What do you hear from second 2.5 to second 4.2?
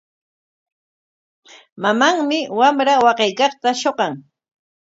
wamra waqaykaqta shuqan.